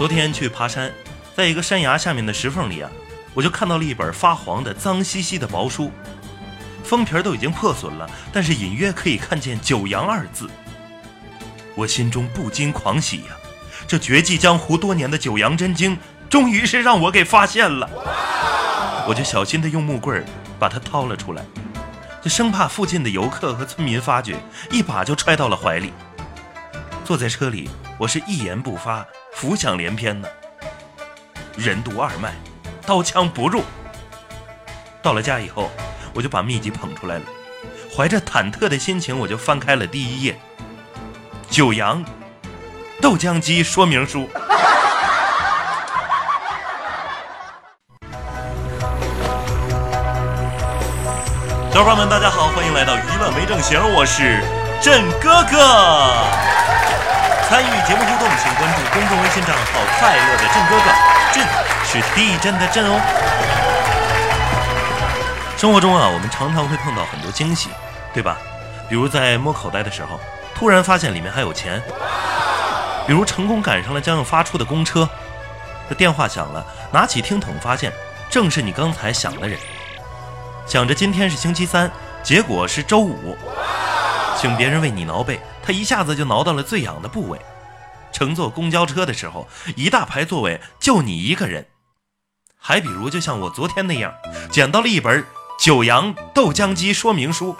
[0.00, 0.90] 昨天去爬山，
[1.36, 2.90] 在一个山崖下面的石缝里啊，
[3.34, 5.92] 我就看到了一本发黄的、脏兮兮的薄书，
[6.82, 10.48] 封皮都已经破损了，但是隐约可以看见“九阳”二字。
[11.74, 13.36] 我心中不禁狂喜呀，
[13.86, 15.94] 这绝迹江湖多年的《九阳真经》，
[16.30, 17.86] 终于是让我给发现了。
[19.06, 20.24] 我就小心地用木棍
[20.58, 21.44] 把它掏了出来，
[22.22, 24.38] 就生怕附近的游客和村民发觉，
[24.70, 25.92] 一把就揣到了怀里。
[27.04, 29.06] 坐在车里，我是一言不发。
[29.40, 30.28] 浮想联翩呢，
[31.56, 32.30] 任督二脉，
[32.84, 33.62] 刀枪不入。
[35.00, 35.70] 到了家以后，
[36.12, 37.22] 我就把秘籍捧出来了，
[37.96, 40.34] 怀着忐忑的心情，我就翻开了第一页
[41.48, 42.04] 《九阳
[43.00, 44.28] 豆浆机说明书》。
[51.72, 54.44] 小伙伴们，大家好，欢迎来到娱乐没正形，我是
[54.82, 56.69] 振哥哥。
[57.50, 60.92] 参与节目互动，请关注公众微信账号“快乐的振哥哥”，
[61.34, 61.44] 振
[61.84, 63.00] 是地震的震哦。
[65.56, 67.68] 生活中啊，我们常常会碰到很多惊喜，
[68.14, 68.38] 对吧？
[68.88, 70.20] 比如在摸口袋的时候，
[70.54, 71.80] 突然发现里面还有钱；
[73.04, 75.08] 比如成功赶上了将要发出的公车，
[75.88, 77.92] 这电话响了，拿起听筒发现
[78.30, 79.58] 正是你刚才想的人。
[80.68, 81.90] 想着今天是星期三，
[82.22, 83.36] 结果是周五。
[84.40, 87.38] 请别人为你挠背，他一下子就挠到了最痒的部位。
[88.10, 91.66] 乘坐公交车的时候，一大排座位就你一个人。
[92.56, 94.10] 还比如，就像我昨天那样，
[94.50, 95.22] 捡到了一本
[95.62, 97.54] 《九阳豆浆机说明书》。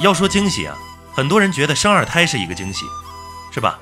[0.00, 0.76] 要说惊喜啊，
[1.14, 2.84] 很多人觉得生二胎是一个惊喜，
[3.54, 3.78] 是吧？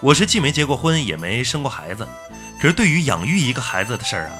[0.00, 2.08] 我是既没结过婚，也没生过孩子，
[2.62, 4.32] 可是对于养育一个孩子的事儿啊，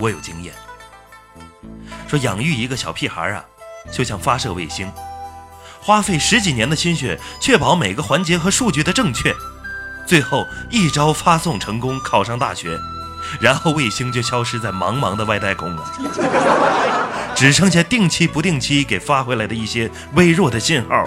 [0.00, 0.52] 我有经验。
[2.08, 3.44] 说养育一个小屁孩啊，
[3.92, 4.90] 就像发射卫星，
[5.82, 9.34] 花费十几年的心血，确保每个环节和数据的正确，
[10.06, 12.78] 最后一招发送成功，考上大学，
[13.38, 15.84] 然后卫星就消失在茫茫的外太空了，
[17.36, 21.06] 只剩下定期不定期给发回来的一些微弱的信号。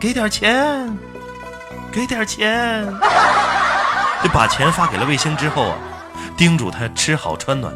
[0.00, 0.98] 给点钱，
[1.92, 2.84] 给点钱，
[4.22, 5.78] 就把钱发给了卫星之后啊，
[6.36, 7.72] 叮嘱他吃好穿暖。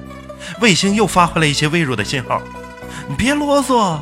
[0.61, 2.41] 卫星又发回来一些微弱的信号，
[3.09, 3.99] 你别啰嗦，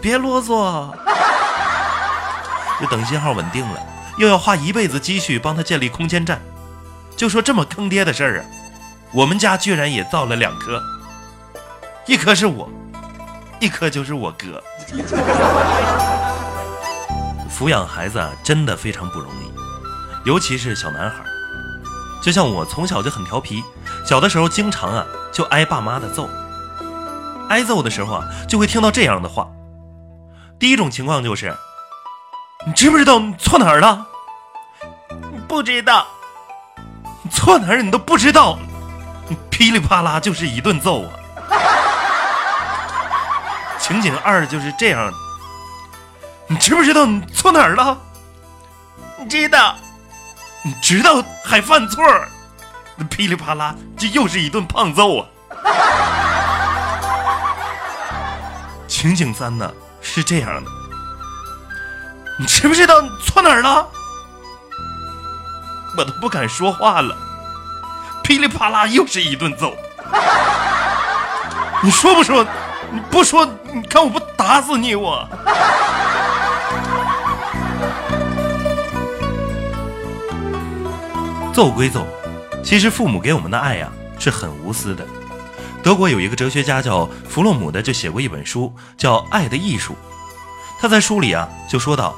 [0.00, 0.92] 别啰嗦。
[2.80, 3.80] 就等信号稳定了，
[4.18, 6.40] 又要花一辈子积蓄帮他建立空间站。
[7.16, 8.44] 就说这么坑爹的事儿啊，
[9.12, 10.82] 我们家居然也造了两颗，
[12.06, 12.68] 一颗是我，
[13.60, 14.60] 一颗就是我哥。
[17.48, 19.52] 抚养孩子啊，真的非常不容易，
[20.24, 21.22] 尤其是小男孩。
[22.20, 23.62] 就像我从小就很调皮，
[24.04, 25.06] 小的时候经常啊。
[25.32, 26.28] 就挨爸妈的揍，
[27.48, 29.48] 挨揍的时候啊，就会听到这样的话。
[30.58, 31.56] 第一种情况就是，
[32.66, 34.06] 你知不知道你错哪儿了？
[35.48, 36.06] 不知道，
[37.30, 38.58] 错哪儿你都不知道，
[39.50, 41.10] 噼里啪啦就是一顿揍啊。
[43.78, 45.12] 情景二就是这样，
[46.46, 47.98] 你知不知道你错哪儿了？
[49.28, 49.74] 知道，
[50.62, 52.04] 你知道还犯错。
[52.96, 55.26] 那 噼里啪啦，这又是一顿胖揍啊！
[58.86, 60.70] 情景三呢是这样的，
[62.38, 63.88] 你知不知道错哪儿了？
[65.96, 67.16] 我都不敢说话了。
[68.22, 69.74] 噼里啪啦，又是一顿揍。
[71.82, 72.46] 你说不说？
[72.90, 75.28] 你不说，你看我不打死你我！
[81.52, 82.06] 揍归揍。
[82.62, 85.06] 其实父母给我们的爱呀是很无私的。
[85.82, 89.94] 德国有一个哲学家叫弗洛姆的，就写过一本书叫《爱的艺术》。
[90.80, 92.14] 他在书里啊就说到，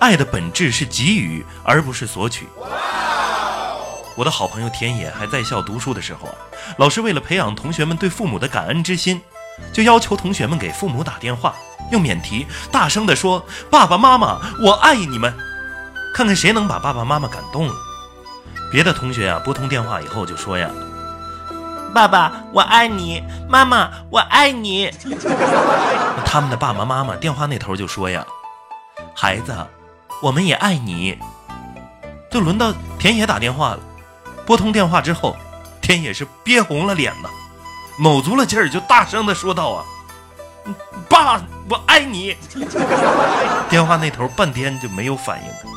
[0.00, 2.46] 爱的本质是给予而不是索取。
[4.16, 6.28] 我的好朋友田野还在校读书的时候，
[6.78, 9.20] 老师为了培养同学们对父母的感恩之心，
[9.72, 11.54] 就要求同学们给父母打电话，
[11.92, 15.32] 用免提大声地说：“爸爸妈妈，我爱你们。”
[16.12, 17.74] 看看谁能把爸爸妈妈感动了。
[18.70, 20.70] 别的同学啊，拨通电话以后就说呀
[21.92, 24.90] ：“爸爸，我爱你；妈妈，我爱你。”
[26.24, 28.24] 他们的爸爸妈妈电话那头就说呀
[29.12, 29.52] ：“孩子，
[30.22, 31.18] 我们也爱你。”
[32.30, 33.80] 就轮到田野打电话了。
[34.46, 35.36] 拨通电话之后，
[35.80, 37.28] 田野是憋红了脸呐，
[37.98, 39.84] 卯足了劲儿就大声的说道：“啊，
[41.08, 42.36] 爸，我爱你。”
[43.68, 45.70] 电话那头半天就没有反应。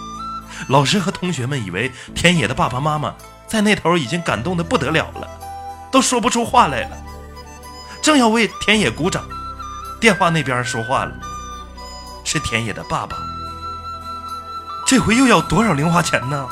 [0.67, 3.13] 老师和同学们以为田野的爸爸妈妈
[3.47, 5.27] 在那头已经感动得不得了了，
[5.91, 6.97] 都说不出话来了。
[8.01, 9.23] 正要为田野鼓掌，
[10.00, 11.11] 电话那边说话了
[12.25, 13.15] ：“是田野的爸爸。
[14.85, 16.47] 这回又要多少零花钱呢？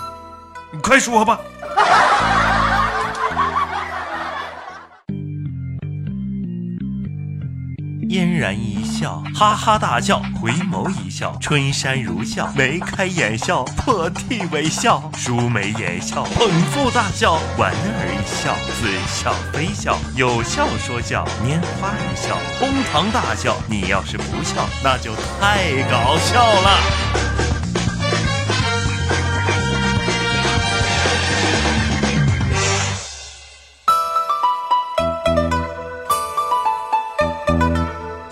[0.71, 1.39] 你快说吧。
[8.41, 23.55] 然一笑，哈哈大笑，回眸一笑，春山如笑，眉开眼笑，破涕为笑，舒眉眼笑，捧腹大笑，莞尔一笑，似笑非笑，有笑说笑，拈花一笑，哄堂大笑。
[23.67, 27.30] 你要是不笑，那就太搞笑了。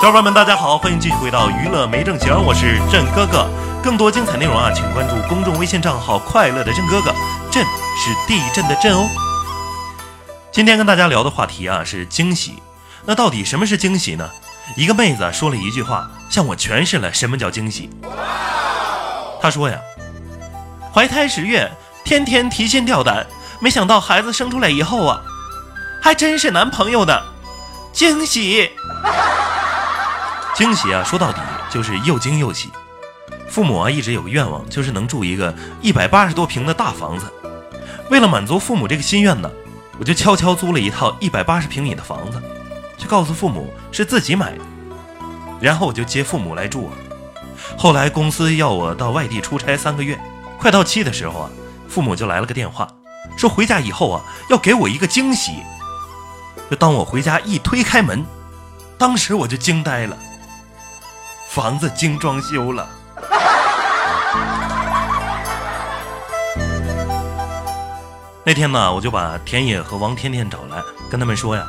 [0.10, 3.48] 伙伴们，大家好，欢迎继续回到娱乐没正形，我是振哥哥。
[3.84, 7.14] 更多精彩内容啊，请关注公众微信账号“快乐的振哥哥”，
[7.52, 9.08] 震是地震的震哦。
[10.52, 12.56] 今天跟大家聊的话题啊是惊喜。
[13.06, 14.28] 那到底什么是惊喜呢？
[14.76, 17.88] 一个妹子说了一句话，向我诠释了什么叫惊喜。
[19.40, 19.78] 她说呀，
[20.92, 21.72] 怀胎十月，
[22.04, 23.28] 天天提心吊胆，
[23.62, 25.22] 没想到孩子生出来以后啊，
[26.02, 27.24] 还真是男朋友的
[27.94, 28.72] 惊喜。
[30.60, 31.40] 惊喜啊，说到底
[31.70, 32.70] 就是又惊又喜。
[33.48, 37.32] 父母啊一直有个愿望，就是能住一个一百八十多平的大房子。
[38.10, 39.50] 为了满足父母这个心愿呢，
[39.98, 42.42] 我就悄悄租了一套一百八十平米的房子，
[42.98, 44.66] 就告诉父母是自己买的。
[45.62, 46.92] 然后我就接父母来住啊。
[47.78, 50.20] 后来公司要我到外地出差三个月，
[50.58, 51.50] 快到期的时候啊，
[51.88, 52.86] 父母就来了个电话，
[53.38, 55.54] 说回家以后啊要给我一个惊喜。
[56.70, 58.26] 就当我回家一推开门，
[58.98, 60.18] 当时我就惊呆了。
[61.50, 62.88] 房子精装修了。
[68.46, 70.80] 那天呢，我就把田野和王甜甜找来，
[71.10, 71.66] 跟他们说呀，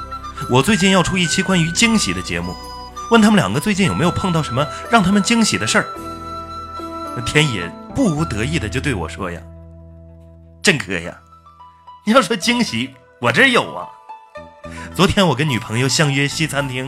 [0.50, 2.55] 我最近要出一期关于惊喜的节目，
[3.11, 5.87] 问他们两个最近有没有碰到什么让他们惊喜的事儿。
[7.25, 9.41] 田野不无得意的就对我说呀
[10.62, 11.17] ：“郑哥呀，
[12.05, 13.88] 你要说惊喜，我这有啊。
[14.94, 16.87] 昨天我跟女朋友相约西餐厅，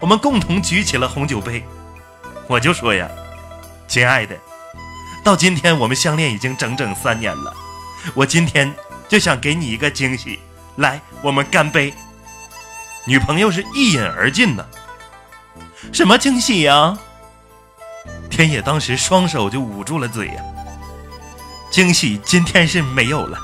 [0.00, 1.62] 我们共同举起了红酒杯。”
[2.50, 3.08] 我就说呀，
[3.86, 4.36] 亲爱的，
[5.22, 7.54] 到今天我们相恋已经整整三年了，
[8.12, 8.74] 我今天
[9.08, 10.40] 就想给你一个惊喜，
[10.74, 11.94] 来，我们干杯。
[13.06, 14.66] 女朋友是一饮而尽呢，
[15.92, 16.98] 什么惊喜呀？
[18.28, 20.42] 田野当时双手就捂住了嘴呀。
[21.70, 23.38] 惊喜今天是没有了，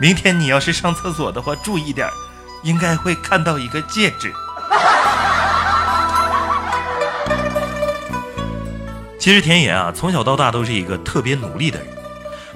[0.00, 2.08] 明天你要是上厕所的话，注意点，
[2.62, 4.32] 应该会看到一个戒指。
[9.20, 11.88] 其实田野啊，从小到大都是一个特别努力的人，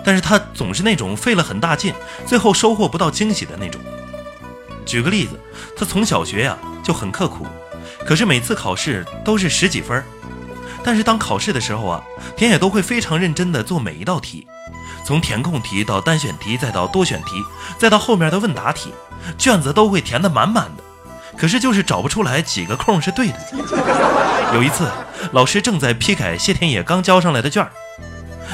[0.02, 1.92] 但是他总是那种费了很大劲，
[2.26, 3.78] 最后收获不到惊喜的那种。
[4.86, 5.38] 举个例子，
[5.76, 7.46] 他从小学呀就很刻苦，
[8.06, 10.02] 可是每次考试都是十几分
[10.82, 12.02] 但是当考试的时候啊，
[12.34, 14.46] 田野都会非常认真的做每一道题，
[15.04, 17.42] 从填空题到单选题，再到多选题，
[17.78, 18.90] 再到后面的问答题，
[19.36, 20.83] 卷子都会填得满满的。
[21.36, 23.38] 可是就是找不出来几个空是对的。
[24.54, 24.88] 有一次，
[25.32, 27.70] 老师正在批改谢田野刚交上来的卷儿，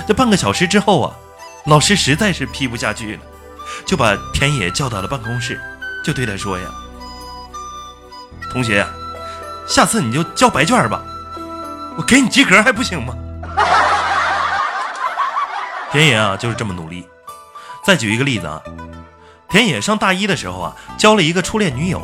[0.06, 1.14] 这半个小时之后啊，
[1.66, 3.22] 老师实在是批不下去了，
[3.84, 5.60] 就把田野叫到了办公室，
[6.04, 6.64] 就对他说呀
[8.50, 8.88] ：“同学呀，
[9.68, 11.02] 下次你就交白卷吧，
[11.96, 13.14] 我给你及格还不行吗？”
[15.92, 17.06] 田野啊，就是这么努力。
[17.84, 18.62] 再举一个例子啊，
[19.50, 22.00] 田野上大一的时候啊，交了一个初恋女友。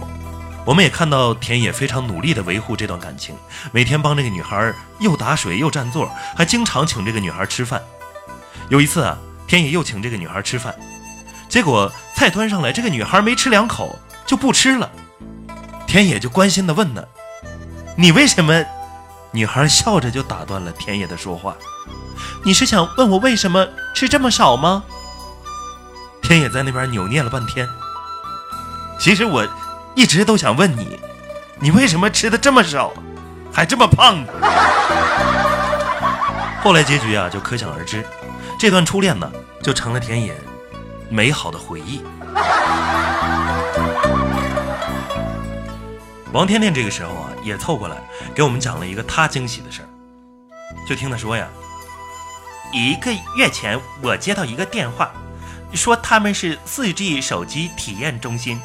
[0.67, 3.37] 我们也看到田野非常努力地维护这段感情，
[3.71, 7.81] 每天帮这个女孩又打水又占座，还经常请这个女孩吃饭。
[8.69, 10.75] 有一次啊，田野又请这个女孩吃饭，
[11.49, 13.97] 结果菜端上来，这个女孩没吃两口
[14.27, 14.91] 就不吃了。
[15.87, 17.05] 田野就关心地问呢
[17.97, 18.65] ：“你为什么？”
[19.31, 21.55] 女孩笑着就打断了田野的说话
[22.45, 24.83] ：“你是想问我为什么吃这么少吗？”
[26.23, 27.69] 田野在那边扭捏了半天。
[28.99, 29.47] 其实我。
[29.97, 31.01] 一直都想问你，
[31.59, 32.93] 你为什么吃的这么少，
[33.51, 34.23] 还这么胖？
[36.63, 38.05] 后来结局啊，就可想而知。
[38.59, 40.37] 这段初恋呢，就成了田野
[41.09, 42.03] 美好的回忆。
[46.31, 47.97] 王天天这个时候啊，也凑过来
[48.35, 49.89] 给我们讲了一个他惊喜的事儿。
[50.87, 51.49] 就听他说呀，
[52.71, 55.11] 一个月前我接到一个电话，
[55.73, 58.61] 说他们是四 G 手机体验中心。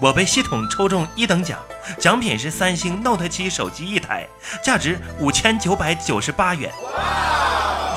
[0.00, 1.58] 我被系统抽中一等奖，
[1.98, 4.26] 奖品是三星 Note 7手机一台，
[4.64, 6.72] 价值五千九百九十八元。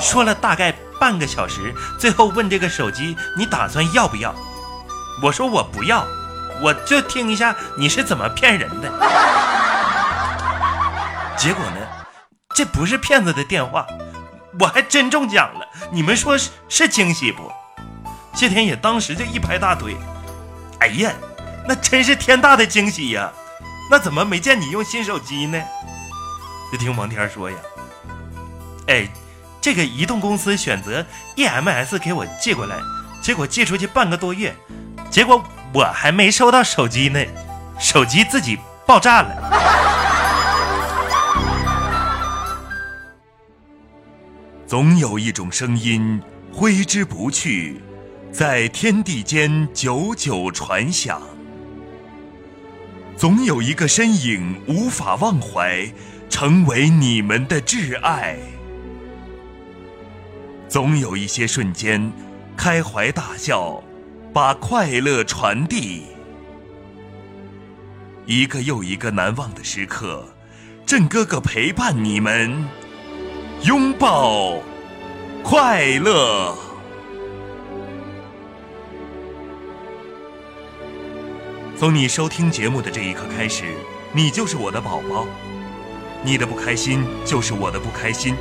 [0.00, 4.34] 说了大概半个小时，最后问这个手机你打算要不要？
[5.22, 6.06] 我说我不要，
[6.62, 8.90] 我就听一下你是怎么骗人的。
[11.38, 11.78] 结果呢，
[12.54, 13.86] 这不是骗子的电话，
[14.60, 15.66] 我还真中奖了。
[15.90, 17.50] 你们说是是惊喜不？
[18.34, 19.96] 谢天野当时就一拍大腿，
[20.80, 21.10] 哎呀，
[21.66, 23.32] 那真是天大的惊喜呀！
[23.90, 25.62] 那怎么没见你用新手机呢？
[26.72, 27.56] 就听王天说呀，
[28.88, 29.08] 哎，
[29.60, 31.04] 这个移动公司选择
[31.36, 32.76] EMS 给我寄过来，
[33.22, 34.54] 结果寄出去半个多月，
[35.10, 35.42] 结果
[35.72, 37.24] 我还没收到手机呢，
[37.78, 39.60] 手机自己爆炸了。
[44.66, 46.20] 总有一种声音
[46.52, 47.80] 挥之不去，
[48.32, 51.20] 在天地间久久传响；
[53.16, 55.92] 总有一个身影无法忘怀，
[56.28, 58.36] 成为你们的挚爱；
[60.68, 62.12] 总有一些瞬间
[62.56, 63.82] 开怀大笑，
[64.32, 66.02] 把快乐传递。
[68.26, 70.26] 一个又一个难忘的时刻，
[70.84, 72.64] 振哥哥陪伴你们。
[73.62, 74.60] 拥抱
[75.42, 76.63] 快乐。
[81.76, 83.74] 从你收听节目的这一刻开始，
[84.12, 85.26] 你就是我的宝宝。
[86.22, 88.36] 你的不开心就是我的不开心，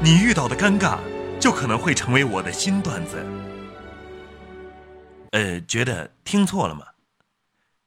[0.00, 0.98] 你遇到的尴尬
[1.40, 3.26] 就可能会成为我的新段子。
[5.32, 6.86] 呃，觉得听错了吗？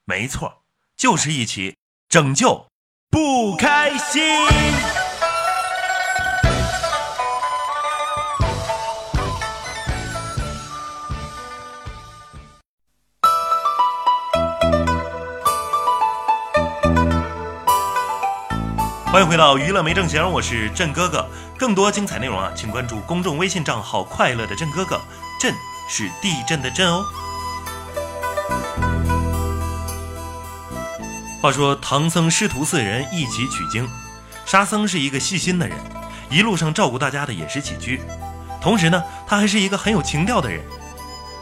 [0.04, 0.62] 没错，
[0.96, 1.76] 就是一起
[2.08, 2.66] 拯救
[3.10, 4.22] 不开心。
[19.14, 21.24] 欢迎回到娱乐没正形，我是震哥哥。
[21.56, 25.00] 更多精彩内容啊，请关注公众微信账号“快乐的震哥哥”，
[25.40, 25.54] 震
[25.88, 27.04] 是地震的震哦。
[31.40, 33.88] 话说唐僧师徒四人一起取经，
[34.44, 35.78] 沙僧是一个细心的人，
[36.28, 38.02] 一路上照顾大家的饮食起居，
[38.60, 40.60] 同时呢，他还是一个很有情调的人。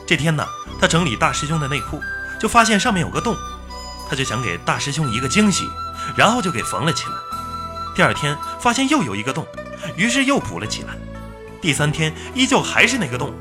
[0.07, 0.45] 这天呢，
[0.79, 1.99] 他整理大师兄的内裤，
[2.39, 3.35] 就发现上面有个洞，
[4.11, 5.67] 他就想给大师兄一个惊喜，
[6.15, 7.32] 然后就给缝了起来。
[7.95, 9.47] 第二天发现又有一个洞，
[9.97, 10.95] 于是又补了起来。
[11.61, 13.33] 第三天依旧还是那个洞。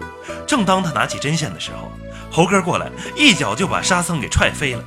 [0.46, 1.92] 正当他拿起针线的时候，
[2.32, 4.84] 猴哥过来一脚就把沙僧给踹飞了。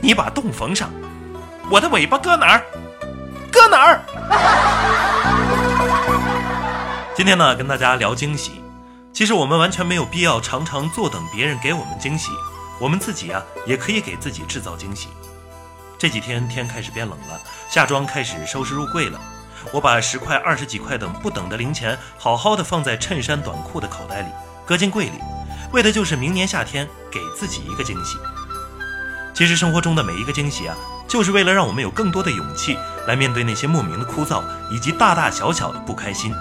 [0.00, 0.90] 你把洞缝上，
[1.70, 2.64] 我的尾巴搁哪儿？
[3.52, 4.00] 搁哪儿？
[7.14, 8.62] 今天呢，跟大家聊惊喜。
[9.12, 12.30] 其实我们完全没有必要常常坐等别人给我们惊喜，
[12.80, 15.08] 我们自己啊也可以给自己制造惊喜。
[16.00, 17.38] 这几天天开始变冷了，
[17.68, 19.20] 夏装开始收拾入柜了。
[19.70, 24.28] 我把十块、二十几块等不等的零钱好好的放在衬衫、短裤的口袋里，
[24.64, 25.20] 搁进柜里，
[25.72, 28.16] 为的就是明年夏天给自己一个惊喜。
[29.34, 30.74] 其实生活中的每一个惊喜啊，
[31.06, 36.34] 就是为了让我们有更多的勇气来面对那些莫名的枯燥以及大大小小的不开心。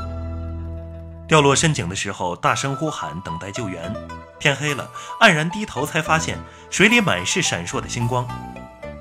[1.28, 3.94] 掉落深井的时候，大声呼喊，等待救援。
[4.40, 4.90] 天黑了，
[5.20, 6.38] 黯然低头，才发现
[6.70, 8.26] 水里满是闪烁的星光。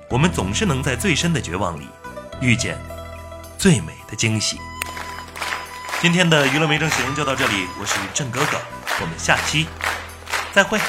[0.09, 1.87] 我们总是能在最深的绝望里
[2.41, 2.79] 遇见
[3.59, 4.59] 最美的惊喜。
[6.00, 8.59] 今天的娱乐没正形就到这里，我是郑哥哥，
[9.00, 9.69] 我们下期
[10.55, 10.81] 再会。